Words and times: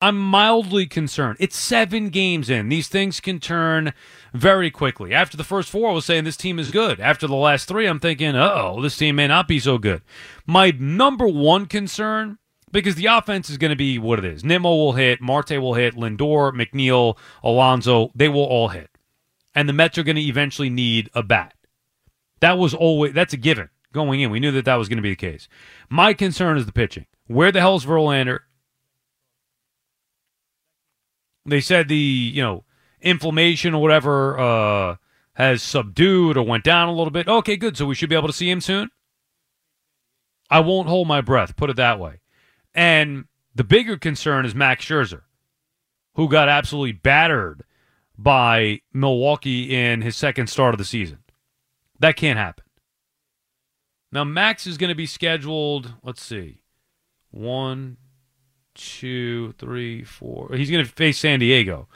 I'm 0.00 0.18
mildly 0.18 0.86
concerned. 0.86 1.38
It's 1.40 1.56
seven 1.56 2.10
games 2.10 2.50
in. 2.50 2.68
These 2.68 2.88
things 2.88 3.18
can 3.18 3.40
turn 3.40 3.94
very 4.34 4.70
quickly. 4.70 5.14
After 5.14 5.38
the 5.38 5.44
first 5.44 5.70
four, 5.70 5.88
I 5.88 5.94
was 5.94 6.04
saying 6.04 6.24
this 6.24 6.36
team 6.36 6.58
is 6.58 6.70
good. 6.70 7.00
After 7.00 7.26
the 7.26 7.34
last 7.34 7.66
three, 7.66 7.86
I'm 7.86 7.98
thinking, 7.98 8.36
oh, 8.36 8.82
this 8.82 8.98
team 8.98 9.16
may 9.16 9.26
not 9.26 9.48
be 9.48 9.58
so 9.58 9.78
good. 9.78 10.02
My 10.46 10.70
number 10.78 11.26
one 11.26 11.64
concern, 11.64 12.36
because 12.70 12.96
the 12.96 13.06
offense 13.06 13.48
is 13.48 13.56
going 13.56 13.70
to 13.70 13.76
be 13.76 13.98
what 13.98 14.18
it 14.18 14.26
is. 14.26 14.44
Nimmo 14.44 14.68
will 14.68 14.92
hit, 14.92 15.22
Marte 15.22 15.58
will 15.62 15.74
hit, 15.74 15.94
Lindor, 15.94 16.52
McNeil, 16.52 17.16
Alonso, 17.42 18.10
they 18.14 18.28
will 18.28 18.44
all 18.44 18.68
hit. 18.68 18.90
And 19.54 19.66
the 19.66 19.72
Mets 19.72 19.96
are 19.96 20.02
going 20.02 20.16
to 20.16 20.22
eventually 20.22 20.68
need 20.68 21.08
a 21.14 21.22
bat. 21.22 21.54
That 22.40 22.58
was 22.58 22.74
always, 22.74 23.14
that's 23.14 23.32
a 23.32 23.38
given 23.38 23.70
going 23.94 24.20
in. 24.20 24.30
We 24.30 24.40
knew 24.40 24.52
that 24.52 24.66
that 24.66 24.74
was 24.74 24.90
going 24.90 24.98
to 24.98 25.02
be 25.02 25.10
the 25.10 25.16
case. 25.16 25.48
My 25.88 26.12
concern 26.12 26.58
is 26.58 26.66
the 26.66 26.72
pitching. 26.72 27.06
Where 27.28 27.50
the 27.50 27.60
hell 27.60 27.76
is 27.76 27.86
Verlander? 27.86 28.40
They 31.46 31.60
said 31.60 31.88
the 31.88 31.96
you 31.96 32.42
know 32.42 32.64
inflammation 33.00 33.74
or 33.74 33.80
whatever 33.80 34.38
uh, 34.38 34.96
has 35.34 35.62
subdued 35.62 36.36
or 36.36 36.44
went 36.44 36.64
down 36.64 36.88
a 36.88 36.94
little 36.94 37.10
bit. 37.10 37.28
Okay, 37.28 37.56
good. 37.56 37.76
So 37.76 37.86
we 37.86 37.94
should 37.94 38.08
be 38.08 38.16
able 38.16 38.28
to 38.28 38.34
see 38.34 38.50
him 38.50 38.60
soon. 38.60 38.90
I 40.50 40.60
won't 40.60 40.88
hold 40.88 41.08
my 41.08 41.20
breath. 41.20 41.56
Put 41.56 41.70
it 41.70 41.76
that 41.76 41.98
way. 41.98 42.20
And 42.74 43.24
the 43.54 43.64
bigger 43.64 43.96
concern 43.96 44.44
is 44.44 44.54
Max 44.54 44.84
Scherzer, 44.84 45.22
who 46.14 46.28
got 46.28 46.48
absolutely 46.48 46.92
battered 46.92 47.64
by 48.18 48.80
Milwaukee 48.92 49.74
in 49.74 50.02
his 50.02 50.16
second 50.16 50.48
start 50.48 50.74
of 50.74 50.78
the 50.78 50.84
season. 50.84 51.18
That 51.98 52.16
can't 52.16 52.38
happen. 52.38 52.64
Now 54.12 54.24
Max 54.24 54.66
is 54.66 54.78
going 54.78 54.88
to 54.88 54.94
be 54.94 55.06
scheduled. 55.06 55.94
Let's 56.02 56.22
see, 56.22 56.62
one, 57.30 57.96
two, 58.76 59.52
three, 59.58 60.04
four. 60.04 60.50
He's 60.54 60.70
going 60.70 60.84
to 60.84 60.90
face 60.90 61.18
San 61.18 61.40
Diego. 61.40 61.88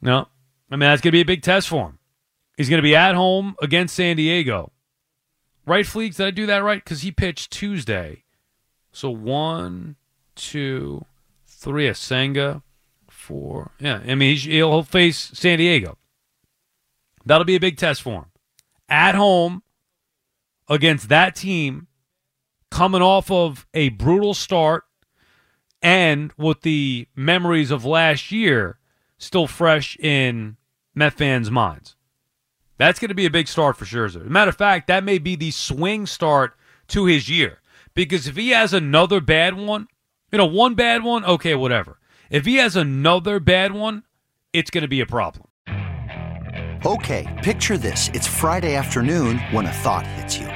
No, 0.00 0.28
I 0.70 0.76
mean 0.76 0.80
that's 0.80 1.00
going 1.00 1.10
to 1.10 1.16
be 1.16 1.22
a 1.22 1.24
big 1.24 1.42
test 1.42 1.68
for 1.68 1.86
him. 1.86 1.98
He's 2.56 2.68
going 2.68 2.78
to 2.78 2.82
be 2.82 2.94
at 2.94 3.14
home 3.14 3.56
against 3.60 3.96
San 3.96 4.16
Diego. 4.16 4.72
Right, 5.66 5.84
Fleeks? 5.84 6.16
Did 6.16 6.26
I 6.26 6.30
do 6.30 6.46
that 6.46 6.62
right? 6.62 6.82
Because 6.82 7.02
he 7.02 7.10
pitched 7.10 7.50
Tuesday. 7.50 8.24
So 8.92 9.10
one, 9.10 9.96
two, 10.36 11.04
three. 11.46 11.88
A 11.88 11.94
Senga, 11.94 12.62
four. 13.08 13.72
Yeah, 13.80 14.00
I 14.06 14.14
mean 14.14 14.36
he'll 14.36 14.82
face 14.82 15.30
San 15.34 15.58
Diego. 15.58 15.98
That'll 17.24 17.44
be 17.44 17.56
a 17.56 17.60
big 17.60 17.76
test 17.76 18.02
for 18.02 18.12
him. 18.12 18.26
At 18.88 19.16
home 19.16 19.64
against 20.68 21.08
that 21.08 21.34
team, 21.34 21.88
coming 22.70 23.02
off 23.02 23.30
of 23.30 23.66
a 23.74 23.88
brutal 23.90 24.34
start 24.34 24.84
and 25.82 26.32
with 26.36 26.62
the 26.62 27.08
memories 27.14 27.70
of 27.70 27.84
last 27.84 28.32
year 28.32 28.78
still 29.18 29.46
fresh 29.46 29.96
in 29.98 30.56
Met 30.94 31.12
fans' 31.12 31.50
minds. 31.50 31.94
That's 32.78 32.98
going 32.98 33.08
to 33.10 33.14
be 33.14 33.26
a 33.26 33.30
big 33.30 33.48
start 33.48 33.76
for 33.76 33.84
Scherzer. 33.84 34.20
As 34.20 34.26
a 34.26 34.30
matter 34.30 34.48
of 34.48 34.56
fact, 34.56 34.86
that 34.86 35.04
may 35.04 35.18
be 35.18 35.36
the 35.36 35.50
swing 35.50 36.06
start 36.06 36.54
to 36.88 37.04
his 37.04 37.28
year. 37.28 37.58
Because 37.94 38.26
if 38.26 38.36
he 38.36 38.50
has 38.50 38.72
another 38.72 39.20
bad 39.20 39.54
one, 39.54 39.88
you 40.32 40.38
know, 40.38 40.46
one 40.46 40.74
bad 40.74 41.02
one, 41.02 41.24
okay, 41.24 41.54
whatever. 41.54 41.98
If 42.30 42.44
he 42.44 42.56
has 42.56 42.76
another 42.76 43.40
bad 43.40 43.72
one, 43.72 44.04
it's 44.52 44.70
going 44.70 44.82
to 44.82 44.88
be 44.88 45.00
a 45.00 45.06
problem. 45.06 45.48
Okay, 46.84 47.40
picture 47.42 47.78
this. 47.78 48.10
It's 48.14 48.26
Friday 48.26 48.74
afternoon 48.74 49.38
when 49.50 49.66
a 49.66 49.72
thought 49.72 50.06
hits 50.06 50.38
you. 50.38 50.55